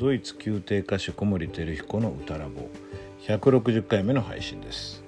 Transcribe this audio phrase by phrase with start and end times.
[0.00, 2.70] ドイツ宮廷歌手小森照彦の歌ラボ
[3.26, 5.04] 160回目の配信です。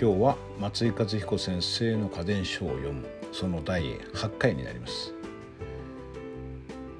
[0.00, 3.08] 今日は松井勝彦先生の家電書を読む。
[3.32, 5.12] その第8回になります。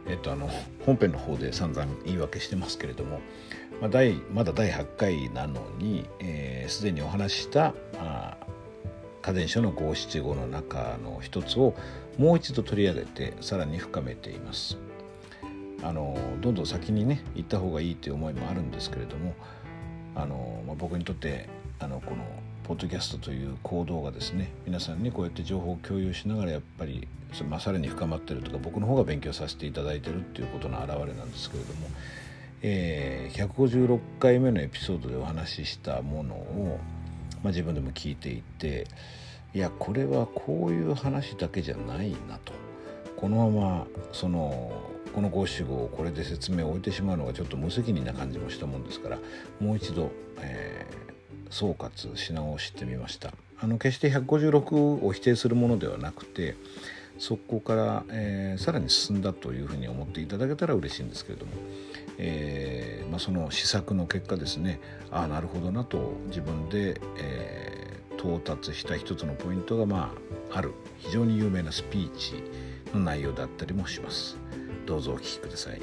[0.09, 0.51] えっとあの
[0.85, 3.21] 本編の方で散々言い訳してますけれども
[3.81, 6.09] まあ、第まだ第8回なのに
[6.67, 8.37] すで、えー、にお話ししたあ
[9.23, 11.77] 家電書の五七五の中の一つを
[12.19, 14.77] もう一度取り上げてさらに深めています。
[15.83, 19.35] あのどんどん先にね行った方がいいという思いもあるんですけれども
[20.15, 21.49] あの、まあ、僕にとって
[21.79, 22.25] あのこの
[22.65, 31.89] ポッドキャストという行動がですね皆さんにこうやって情報を共有しながらやっぱりそれ、まあ、さらに深まってるとか僕の方が勉強させていただいてるっていうことの表れなんですけれども、
[32.63, 36.79] えー、156回目のエピソードでお話ししたものを、
[37.43, 38.87] まあ、自分でも聞いていて
[39.55, 42.53] いやこれはこういう話だけじゃないなと。
[43.17, 44.73] このままその
[45.15, 49.19] この五七五をこれで説明を置いてしまうのがちょっと無責任な感じもしたもんですから
[49.61, 56.57] もう一度、えー、総括し直してみましたあの決して156を否定するものではなくて
[57.19, 61.53] そこから、えー、さらに進んだというふうに思っていただけたら嬉しいんですけれども、
[62.17, 70.15] えーまあ、その試作の結果ですねああなるほどなと自分で、えー、到達した一つのポイントが、ま
[70.51, 72.43] あ、ある非常に有名なスピーチ
[72.95, 74.50] の内容だったりもします。
[74.91, 75.81] どうぞお聞きください。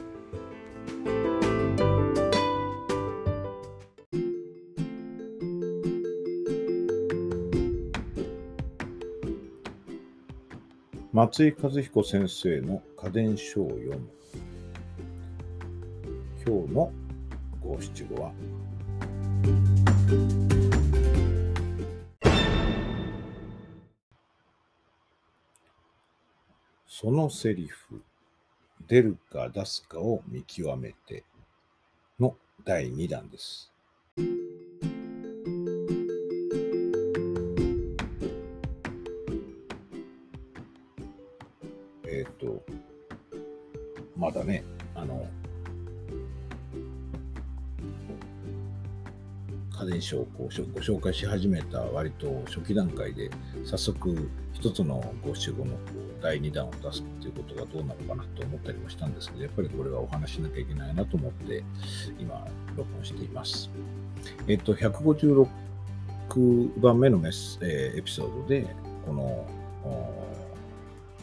[11.13, 14.09] 松井和彦先生の家電書を読む。
[16.45, 16.91] 今日の
[17.61, 18.33] 五七五は、
[26.85, 28.03] そのセリフ。
[28.87, 31.23] 出るか出すかを見極めて
[32.19, 33.71] の第2弾です。
[42.05, 42.63] えっ、ー、と、
[44.15, 44.63] まだね、
[44.95, 45.27] あの、
[49.79, 53.29] 家電書をご紹介し始めた割と初期段階で
[53.63, 55.77] 早速一つの五七五の
[56.21, 61.63] 第2弾を出すっていうことがどうなのかなと思ったりもしたんですけどやっぱりこれはお話しなきゃいけないなと思って
[62.19, 63.69] 今録音しています。
[64.47, 65.47] えっと156
[66.79, 68.67] 番目のメス、えー、エピソードで
[69.05, 69.47] この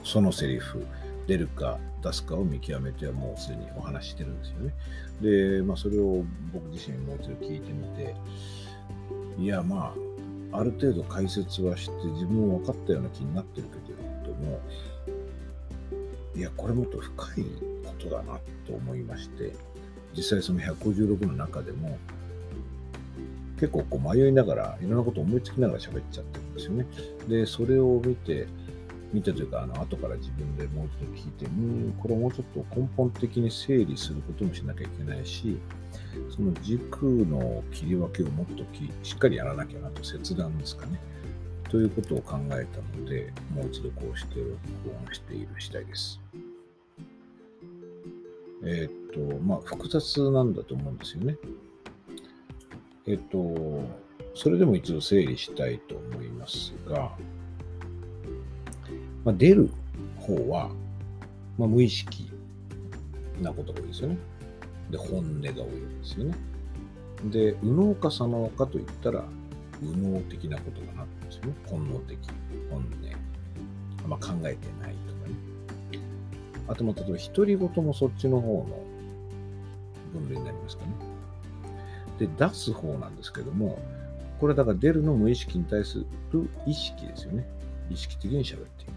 [0.05, 0.87] そのセリフ
[1.26, 4.75] 出るか出すかを見極めてはもうすでにお話してるんですよね。
[5.22, 6.22] で、まあ、それを
[6.53, 8.15] 僕自身もう一度聞いてみて、
[9.38, 9.94] いや、ま
[10.53, 13.99] あ、ある程度解説はして自分も分かったような気になってるけど
[14.33, 14.61] も、
[16.37, 17.45] いや、これもっと深い
[17.85, 19.53] ことだなと思いまして、
[20.17, 21.99] 実際その156の中でも、
[23.59, 26.87] 結構こう迷いながら、いろんなことを思いつきながら喋っちゃってるんですよね。
[27.29, 28.47] で、それを見て、
[29.12, 35.56] 見てというか、あの、後から自分でもう一度聞いて、うん、これもうちょっと根本的に整理することもしなきゃいけないし、
[36.35, 38.65] その軸の切り分けをもっと
[39.03, 41.01] しっかりやらなきゃなと、切断ですかね。
[41.70, 44.56] ということを考えたので、もう一度こうして録
[45.06, 46.20] 音している次第です。
[48.64, 51.36] えー、っと、まあ、複雑なんだと思うんですよね。
[53.06, 53.84] えー、っと、
[54.34, 57.12] それでも一度整理したいと思いますが、
[59.25, 59.70] まあ、出る
[60.19, 60.70] 方は、
[61.58, 62.31] まあ、無意識
[63.41, 64.19] なことが多いですよね。
[64.91, 66.34] で、本音が多いんですよね。
[67.25, 69.25] で、右脳か左脳かといったら、
[69.83, 71.53] 右脳的なことがなってますよ。
[71.67, 72.19] 本能的、
[72.71, 72.87] 本音。
[74.05, 75.35] あんま、考えてないとかね。
[76.69, 78.85] あと、まあ、例えば、独り言もそっちの方の
[80.12, 80.93] 分類になりますかね。
[82.19, 83.79] で、出す方なんですけども、
[84.41, 87.47] これだから出るの無意識に対する意識ですよね。
[87.91, 88.93] 意識的に喋っている。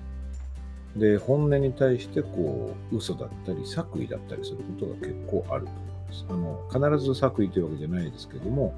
[0.98, 6.26] で、本音に対してこう、嘘だったり、作為だったりすることが結構あると思います。
[6.30, 8.74] あの、必ず作為というわけじゃないですけども、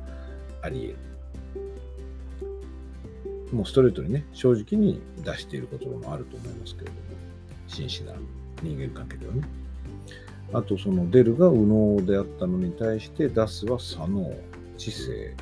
[0.62, 1.09] あり得る。
[3.52, 7.00] もうストレートにね、正直に出していることもあると思いますけれども、
[7.68, 8.14] 真摯な
[8.62, 9.42] 人間関係ではね。
[10.54, 14.34] あと、その出るが右脳であったのに対して出すは左脳、
[14.78, 15.36] 知性、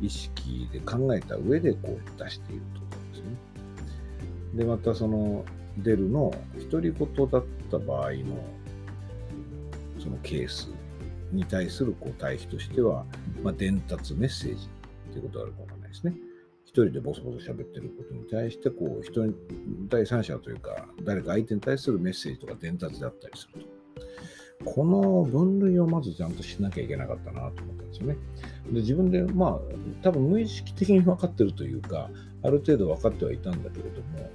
[0.00, 3.36] 意識で考えた上でこう出しているということですね。
[4.54, 5.44] で、またその
[5.78, 6.32] 出るの
[6.70, 8.44] 独り言だった場合の
[9.98, 10.68] そのケース
[11.30, 13.04] に対するこう対比としては、
[13.42, 14.68] まあ、伝達メッセージ
[15.12, 16.31] ということがあるかもしれないですね。
[16.72, 19.34] 一人でボソボソ喋ってることに対して、こう、人に、
[19.90, 23.82] 第三者というか、誰か相手に対するメッセージとか伝達だったりすると。
[24.64, 28.16] この分類をまずちゃんとしなきゃいけなかったなと思ったんですよね。
[28.70, 32.08] で自分でまあ多分無意識的に分かってるというか
[32.44, 34.30] ある程度分かってはいたんだけれども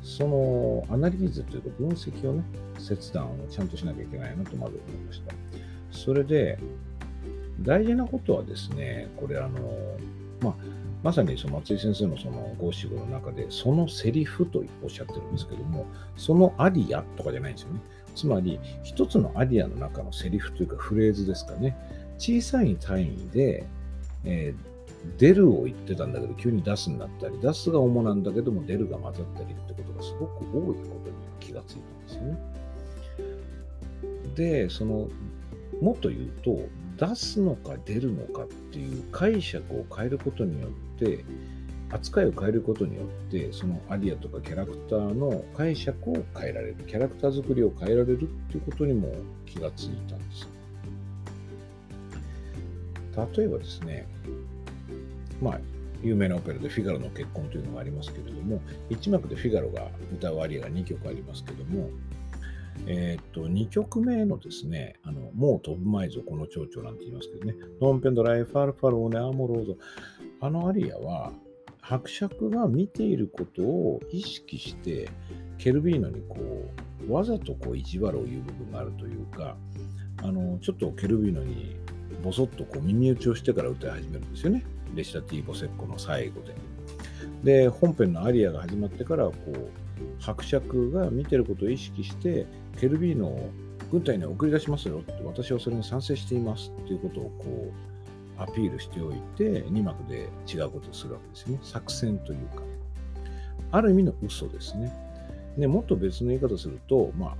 [0.00, 2.44] そのアナリーズというか分析をね
[2.78, 5.34] 切断をちゃんとしなきゃいけないなとまず思いました。
[5.90, 6.58] それで
[7.60, 9.58] 大事なことはですねこれあの
[10.40, 10.54] まあ
[11.02, 15.86] まさにその松井先生のその五七五の中で、そのセリフとおっしゃってるんですけども、
[16.16, 17.80] そのアリアとかじゃないんですよね。
[18.14, 21.76] つまり、一つのアリアの中のセリフというかフレーズですかね。
[22.18, 23.64] 小さい単位で、
[24.24, 32.38] えー、出るを言ってたんだけど、急に出すになったり、出すが主なんだけども、出るが混ざったりってことがすごく多いことに気がついたんですよね。
[34.34, 35.08] で、その、
[35.80, 36.58] もっと言うと、
[36.98, 41.24] 出すのか出るのかっていう解釈を変えることによってて
[41.90, 49.12] 扱いを変えることによってそのアリアとかキャラクターの解釈を変えられるキャラクター作りを変えられるっていうことにも
[49.46, 50.48] 気がついたんです。
[53.36, 54.06] 例えばですね
[55.42, 55.60] まあ
[56.02, 58.60] 有名なオペラでフィガロの結婚というのがありますけれども
[58.90, 61.90] 1幕でフィガロが歌うアリアが2曲ありますけども
[62.86, 69.76] えー、っと、2曲目のですね、あの、もう飛ぶまいぞ、この蝶々なんて言いますけどね、 Non più andrai, farfallone amoroso。
[70.40, 71.32] あのアリアは、
[71.80, 75.08] 伯爵が見ていることを意識して、
[75.56, 76.36] ケルビーノにこ
[77.06, 79.56] う、わざとこう意地悪を言う部分があるというか、
[80.22, 81.76] あの、ちょっとケルビーノに
[82.22, 84.64] ボソッとこう耳打ちをしてから歌い始めるんですよね。
[84.94, 86.54] recitativo secco の最後で。
[87.44, 89.87] で、本編のアリアが始まってから、こう、
[90.20, 92.46] 伯爵が見てることを意識して、
[92.80, 93.50] ケルビーノを
[93.90, 97.72] 軍隊に送り出しますよって、私はそれに賛成していますっていうことをこ
[98.38, 101.58] うアピールしておいて、2幕で違うことをするわけですね。
[101.62, 102.62] 作戦というか。
[103.70, 104.92] ある意味の嘘ですね。
[105.58, 107.36] でもっと別の言い方すると、まあ、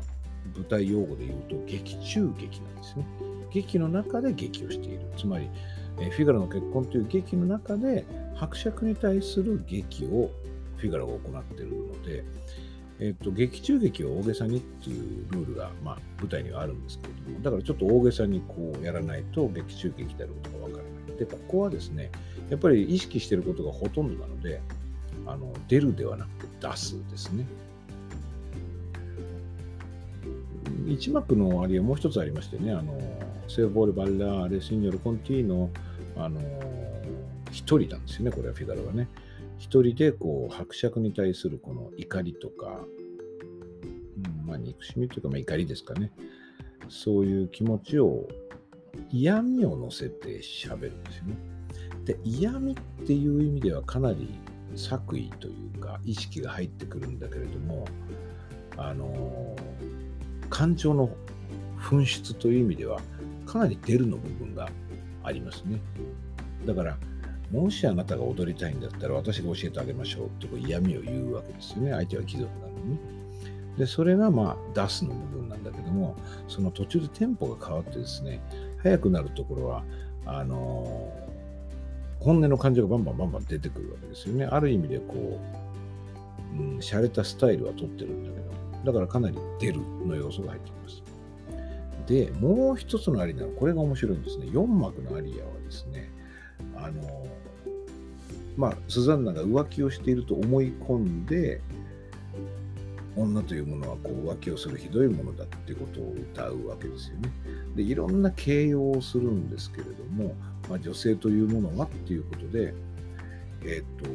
[0.57, 3.07] 舞台用語で言うと、劇中劇なんですね。
[3.53, 5.01] 劇の中で劇をしている。
[5.17, 5.49] つまり、
[5.97, 8.05] フィガロの結婚という劇の中で、
[8.35, 10.31] 伯爵に対する劇を
[10.77, 11.95] フィガロが行っているの、
[13.01, 21.17] えっと、劇中劇を大げさにっていうルールが、まあ、舞台にはあるんですけれども、だからちょっと大げさにこうやらないと劇中劇であることがわからない。
[21.19, 22.11] で、ここはですね、
[22.51, 24.61] やっぱり意識していることがほとんどなので、
[25.27, 27.47] あの出るではなくて出すですね。
[30.87, 32.99] 一幕のありはもう一つありましてね、あの、
[33.47, 35.71] セーボール・バッラーレ・シンニョル・コンティーノ、
[36.17, 36.41] あの、
[37.51, 39.09] 一人なんですよね、これはフィガロはね。
[39.59, 42.81] 一人でこう伯爵に対するこの怒りとか、
[44.43, 46.13] うん、まあ憎しみというか、まあ、怒りですかね
[46.89, 48.29] そういう気持ちを
[49.11, 51.37] 嫌味を乗せて喋るんですよね。
[52.05, 54.31] で嫌味っていう意味ではかなり
[54.75, 57.85] 作為というか意識が入ってくるんだけれども
[58.77, 59.57] あの
[60.49, 61.11] 感情の
[61.79, 63.01] 紛失という意味では
[63.45, 64.71] かなり出るの部分が
[65.23, 65.81] ありますね。
[66.65, 66.97] だから
[67.51, 71.93] もしあなたが踊りたいんだったら私が教えてあげましょうってこう嫌味を言うわけですよね。
[71.93, 72.99] 相手は貴族なのに。
[73.79, 76.17] で、それがまあ出すの部分なんだけども、
[76.47, 78.41] その途中でテンポが変わってですね、
[78.83, 79.85] 速くなるところは、
[80.27, 84.45] あのー、本音の感情がバンバンバンバン出てくるわけですよね。
[84.45, 85.41] ある意味でこ
[86.55, 88.37] う、うん、洒落たスタイルは取ってるんだけ
[88.81, 91.03] ど、だからかなり出るの要素が入ってきます。
[92.09, 94.47] で、もう一つのアリアこれが面白いんですね。
[94.47, 96.11] 4幕のアリアはですね、
[96.75, 97.03] あの
[98.59, 101.61] まあ、スザンナが浮気をしていると思い込んで、
[103.15, 107.31] 女というものはこう浮気をするひどいものだってことを歌うわけですよね。
[107.77, 110.35] で、いろんな形容をするんですけれども、
[110.69, 112.75] まあ、女性というものはっていうことで、
[113.63, 114.11] えっ、ー、と、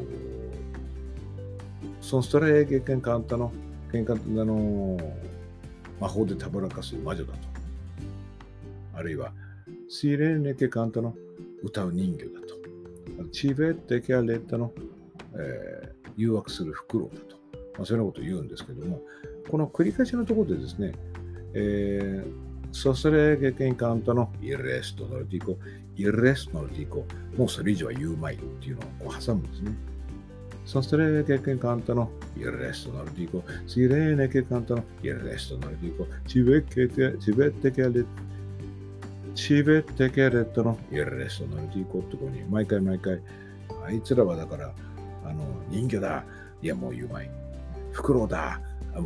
[2.01, 3.53] そのストライケケンカンタの、
[3.93, 4.97] ケンカンタの
[6.01, 7.39] 魔法でたぶらかす魔女だと。
[8.93, 9.31] あるいは、
[9.87, 11.15] シーレーネケカンタの
[11.61, 12.42] 歌う人魚だ。
[13.31, 14.73] チベッテケアレッタの、
[15.35, 17.37] えー、誘惑するフクロウだと。
[17.77, 19.01] まあ、そういうことを言うんですけども、
[19.49, 20.93] この繰り返しのところでですね、
[21.53, 25.57] えー、ソスレゲケンカントのイレストノルティコ、
[25.95, 27.05] イレストノルティコ、
[27.37, 29.75] もうそれ以上は言うまいっていうのをこう挟むんですね。
[30.65, 34.41] ソスレゲケンカントのイレストノルティコ、チベット系
[37.81, 38.11] レッタ
[39.35, 43.19] チベッテケレットのイレストのディコってこに毎回毎回、
[43.85, 44.71] あいつらはだから、
[45.25, 46.23] あの、人魚だ。
[46.61, 47.29] いや、もう言うまい。
[47.91, 48.59] フクロウだ。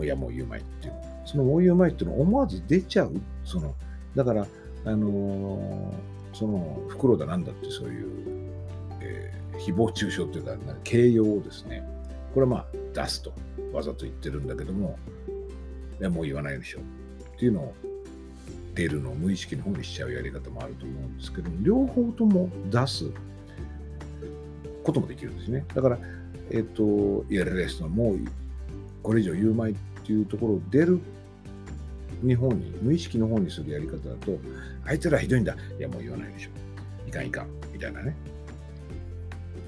[0.03, 0.93] いや、もう言うまいっていう。
[1.25, 3.13] そのもう言うまいっていうのを思わず出ちゃう。
[3.45, 3.73] その、
[4.15, 4.47] だから、
[4.85, 8.51] あのー、その、フクロウだなんだってそういう、
[9.01, 11.83] えー、誹謗中傷というか、形容をですね、
[12.33, 13.33] これはまあ出すと
[13.73, 14.97] わざと言ってるんだけども、
[15.99, 17.73] いや、もう言わないでしょっていうのを
[18.77, 23.09] 出るのを無意識の方にしちゃうやり方もあると思うんですけど、両方とも出す
[24.83, 25.65] こともできるんですね。
[25.73, 25.99] だから、
[26.51, 28.19] えっ、と、いや、レストもう
[29.01, 30.99] これ以上言うまいっていうところを出る
[32.23, 34.37] 日本に、無意識の方にするやり方だと、
[34.85, 35.55] あいつらひどいんだ。
[35.79, 36.49] いや、もう言わないでしょ。
[37.07, 37.47] いかんいかん。
[37.73, 38.15] みたいなね。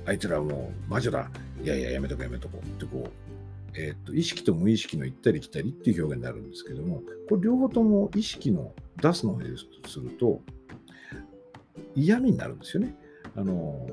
[0.05, 1.29] あいつらもう魔女だ。
[1.63, 3.28] いやいや、やめとこやめとこってこう、
[3.75, 9.49] えっ、と、意識と無意識の行ったり来たりっていう表現になるんですけども、これ両方とも意識の出すの方で
[9.87, 10.41] すると、
[11.95, 12.95] 嫌味になるんですよね。
[13.35, 13.87] あの、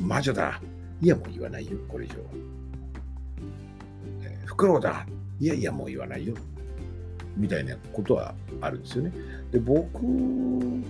[0.00, 0.60] 魔女だ。
[1.00, 2.14] いや、もう言わないよ、これ以上。
[4.22, 5.06] え、フクロウだ。
[5.40, 6.34] いやいや、もう言わないよ。
[7.36, 9.12] みたいなことはあるんですよね。
[9.50, 10.00] で、僕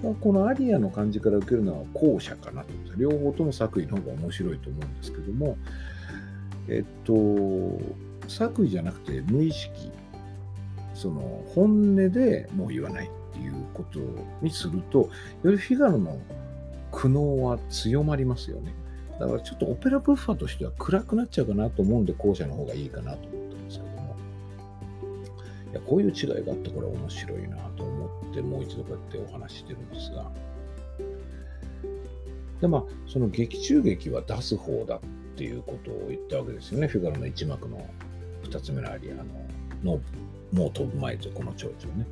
[0.03, 5.57] がこのアリアの感じから受けるのは後者かなと思両方とも作為の方が面白いと思うんですけども、
[6.69, 7.15] えっと、
[8.29, 9.91] 作為じゃなくて無意識、
[10.95, 13.99] その本音でもう言わないっていうこと
[14.41, 15.11] にすると、
[15.43, 16.19] よりフィガロの
[16.93, 18.75] 苦悩は強まりますよね。
[19.19, 24.17] だからちょっとオペラブッファーとしては暗くなっちゃうかなと思うんで、後者の方がいいかなと思ったんですけども。
[25.71, 30.31] いや、こういう違いがあってこれ面白いなと思って、もう一度こうやってお話ししてるんですが。
[32.61, 35.01] で、まあ、その劇中劇は出す方だっ
[35.37, 36.87] ていうことを言ったわけですよね。
[36.87, 37.85] フィガロの一幕の
[38.59, 39.25] 2つ目のアリアの
[39.83, 40.01] の
[40.53, 42.07] もう飛ぶ前とこの蝶々ね。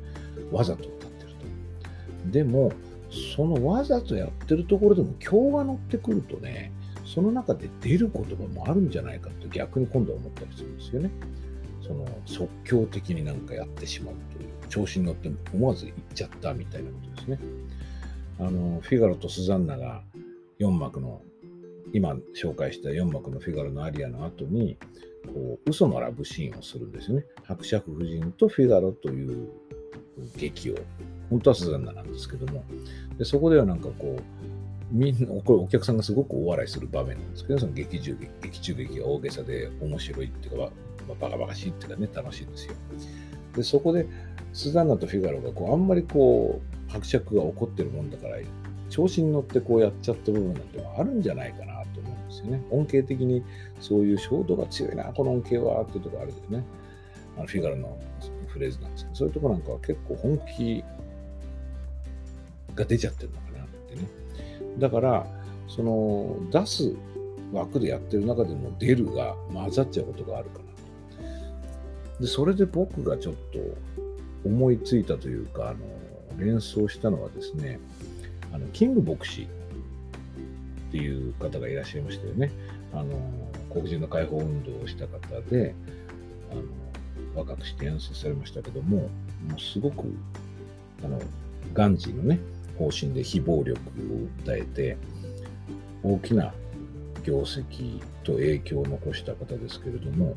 [0.51, 1.29] わざと歌ってる
[2.25, 2.31] と。
[2.31, 2.71] でも、
[3.35, 6.71] そのわざとやってるところでも今日が乗ってくるとね、
[7.05, 11.11] その中で出る言葉もあるんじゃないかと逆に今度は思ったりするんですよね。
[11.81, 17.39] その即興的になんかやってしまうという、調子に乗って思わず言っちゃったみたいなことですね。
[18.39, 20.03] あの、フィガロとスザンナが
[20.59, 21.21] 4幕の、
[21.93, 24.77] 今紹介した4幕のフィガロのアリアの後に、
[25.31, 27.25] こう、嘘のラブシーンをするんですよね。
[27.43, 29.49] 伯爵夫人とフィガロという
[30.35, 30.75] 劇を、
[31.29, 32.63] 本当はスザンナなんですけども、
[33.17, 34.21] でそこではなんかこう、
[34.91, 40.71] みんな、これお客さんがすごく大笑いする場面なんですけど、その劇中劇、劇中劇が大げさで面白いっていうか、
[41.07, 42.73] まあ、バカバカしいっていうかね、楽しいんですよ。
[43.55, 44.07] で、そこで、
[44.51, 46.59] スザンナとフィガロがこう、あんまりこ
[46.89, 48.37] う、伯爵が怒ってるもんだから、
[48.89, 52.61] 調子に乗ってこうやっちゃった部分なんてあるんじゃないかなと思うんですよね。
[52.71, 53.43] 恩恵的に
[53.79, 56.63] そういう衝動が強いな、この恩恵はっていうところあるよね。
[57.37, 57.97] あのフィガロの
[58.47, 60.83] フレーズなんですけど、そういうとこなんかは結構本気
[62.75, 64.01] が出ちゃってるのかなってね。
[64.79, 65.27] だから、
[65.67, 66.95] その出す
[67.51, 70.63] 枠でやってる中でも出るが混ざっちゃうことがあるかな
[72.19, 73.59] で、それで僕がちょっと
[74.45, 75.79] 思いついたというか、あの
[76.37, 77.79] 連想したのはですね、
[78.51, 79.47] あのキング牧師
[80.93, 82.51] っていう方がいらっしゃいましたよね。
[82.93, 83.19] あの
[83.71, 85.73] 黒人の解放運動をした方で、
[86.51, 86.61] あの
[87.35, 89.07] 若くして演奏されましたけども、も
[89.57, 90.05] うすごく
[91.03, 91.19] あの
[91.73, 92.37] ガンジーのね、
[92.77, 94.97] 方針で非暴力を訴えて、
[96.03, 96.53] 大きな
[97.23, 100.35] 業績と影響を残した方ですけれども、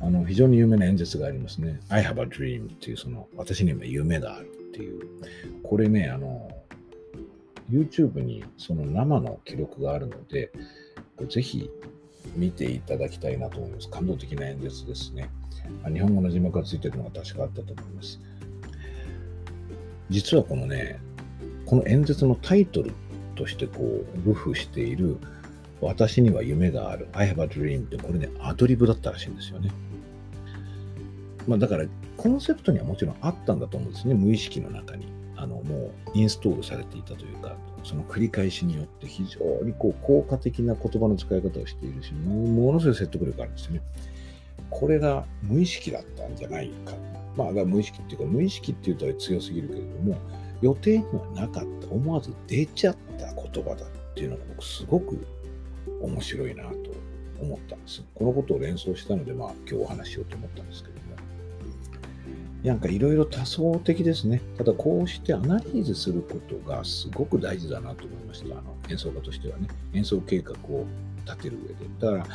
[0.00, 1.80] あの非常に有名な演説がありますね。
[1.90, 5.00] I have a dream っていう、その私に今夢があるっていう。
[5.62, 6.43] これね、あの、
[7.70, 10.52] YouTube にその生の記録があるので、
[11.28, 11.70] ぜひ
[12.36, 13.88] 見ていただきたいなと思います。
[13.88, 15.30] 感動的な演説ですね。
[15.92, 18.20] 日本語の字幕がついてるのが確かあったと思います。
[20.10, 20.98] 実はこのね、
[21.66, 22.92] この演説のタイトル
[23.34, 25.16] としてこう、ルフしている、
[25.80, 29.70] 私には夢がある、I have a dream ってこれね、アドリブだったらしいんですよね。
[31.46, 35.06] まあだから、コンセプトにはもちろんあったんだと思うんですね、無意識の中に。
[35.44, 43.82] あの、もうインストールされていたというか、その繰り返しによって非常にこう効果的な言葉の使い方をしているし、ものすごい説得力があるんですよね。
[44.70, 46.94] これが無意識だったんじゃないか。
[47.36, 50.16] まあ、無意識っていうか、無意識っていうと強すぎるけれども、
[50.62, 55.26] 予定にはなかった、思わず出ちゃった言葉だっていうのが僕すごく
[56.00, 56.70] 面白いなと
[57.40, 58.02] 思ったんです。
[58.14, 60.93] このことを連想したので、まあ今日お話しようと思ったんですけど。
[62.64, 64.40] なんかいろいろ多層的ですね。
[64.56, 68.58] ただこうしてアナリーズすることがすごく大事だなと思いました。
[68.58, 69.68] あの演奏家としてはね。
[69.92, 70.86] 演奏計画を
[71.26, 71.74] 立てる上で。
[72.00, 72.26] だから、ま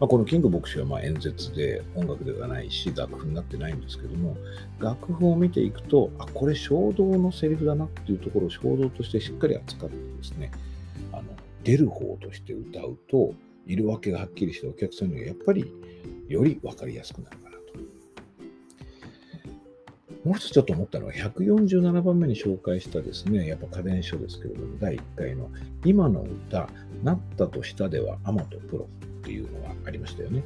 [0.00, 4.36] あ、このキング牧師はま演説で音楽ではないし、楽譜になってないんですけども、
[4.80, 10.50] 楽譜を見ていくと、あ、これ衝動のセリフだなっていうところを衝動としてしっかり扱ってですね、
[11.12, 11.22] あの
[11.62, 13.34] 出る方として歌うと、
[13.66, 15.72] 色分けがはっきりしてお客さんにはやっぱり
[16.28, 17.55] より分かりやすくなるかな。
[20.26, 25.48] もう一つちょっと思ったのは、147番目に紹介したですね、やっぱ家電書ですけれども、第1回の
[25.84, 26.68] 今の歌、
[27.04, 28.88] なったとしたではアマとプロ
[29.20, 30.42] っていうのがありましたよね。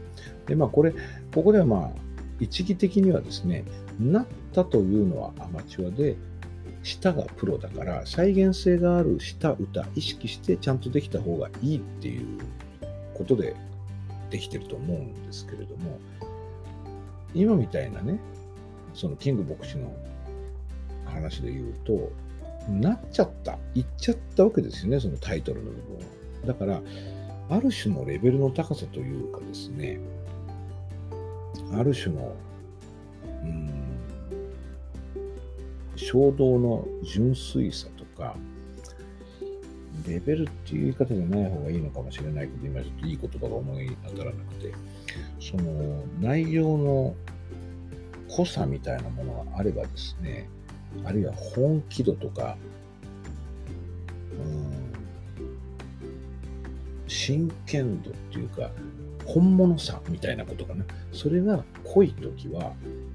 [0.46, 0.92] で、まあこれ、
[1.34, 1.90] ここではまあ、
[2.40, 3.64] 一義的にはですね、
[3.98, 6.18] なったというのはアマチュアで、
[6.82, 12.38] 舌がプロだから再現性がある舌歌意識してちゃんとできた方がいいっていう
[13.14, 13.54] ことで
[14.30, 15.98] できてると思うんですけれども
[17.34, 18.18] 今みたいなね
[18.94, 19.92] そのキング牧師の
[21.04, 22.12] 話で言うと
[22.70, 26.80] なっちゃった言っちゃったわけですよねそのタイトルの部分だから
[27.48, 30.00] ある種のレベルの高さというかですね
[31.72, 32.34] ある種の
[33.42, 33.70] うん
[36.00, 38.34] 衝動の純粋さとか、
[40.08, 44.72] レベルっていう言い方じゃない方がいいのかもしれないけど、今ちょっといい言葉が思い当たらなくて、
[45.38, 47.14] その内容の
[48.30, 50.48] 濃さみたいなものがあればですね、
[51.04, 52.56] あるいは本気度とか、
[54.32, 54.92] うん、
[57.06, 58.70] 真剣度っていうか、
[59.26, 60.84] 本物さみたいなことかな。
[61.12, 62.72] それが濃い時は、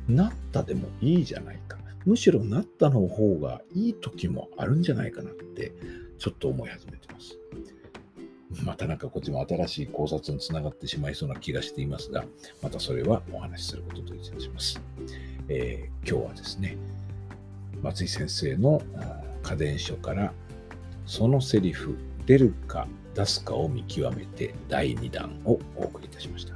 [0.08, 1.78] なったでもいいじゃないか。
[2.06, 5.74] むしろなったの方がいい時もあるんじゃないかなって
[6.20, 7.38] ちょっと思い始めてます。
[8.64, 12.26] またなんかこっちも新しい考察につながってしまいそうな気がしていますが、
[12.62, 14.82] またそれはお話しすることといたします。
[15.48, 16.78] えー、今日はですね、
[17.82, 18.82] 松井先生の
[19.44, 20.34] 家電書から
[21.06, 21.96] そのセリフ
[22.26, 26.55] 出るか出すかを見極めて第2弾をお送りいたしました。